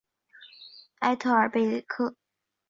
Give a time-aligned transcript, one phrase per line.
[1.01, 2.15] 埃特尔贝克。